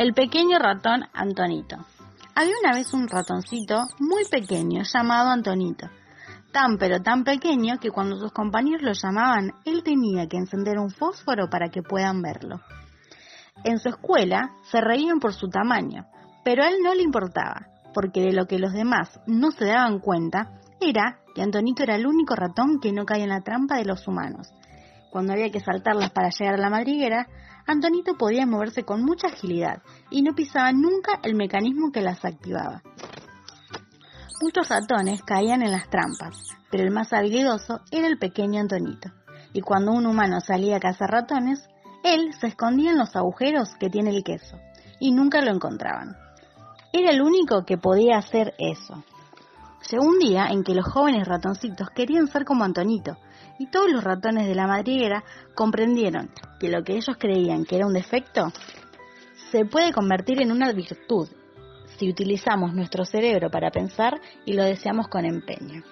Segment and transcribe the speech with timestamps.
[0.00, 1.76] El pequeño ratón Antonito.
[2.34, 5.88] Había una vez un ratoncito muy pequeño llamado Antonito.
[6.54, 10.88] Tan pero tan pequeño que cuando sus compañeros lo llamaban, él tenía que encender un
[10.88, 12.62] fósforo para que puedan verlo.
[13.62, 16.06] En su escuela se reían por su tamaño,
[16.46, 19.98] pero a él no le importaba, porque de lo que los demás no se daban
[19.98, 23.84] cuenta era que Antonito era el único ratón que no caía en la trampa de
[23.84, 24.48] los humanos.
[25.10, 27.26] Cuando había que saltarlas para llegar a la madriguera,
[27.66, 32.82] Antonito podía moverse con mucha agilidad y no pisaba nunca el mecanismo que las activaba.
[34.40, 36.36] Muchos ratones caían en las trampas,
[36.70, 39.10] pero el más habilidoso era el pequeño Antonito.
[39.52, 41.68] Y cuando un humano salía a cazar ratones,
[42.02, 44.56] él se escondía en los agujeros que tiene el queso,
[44.98, 46.16] y nunca lo encontraban.
[46.92, 49.04] Era el único que podía hacer eso.
[49.88, 53.16] Llegó un día en que los jóvenes ratoncitos querían ser como Antonito,
[53.58, 55.22] y todos los ratones de la madriguera
[55.54, 58.52] comprendieron que lo que ellos creían que era un defecto
[59.50, 61.28] se puede convertir en una virtud
[61.98, 65.82] si utilizamos nuestro cerebro para pensar y lo deseamos con empeño.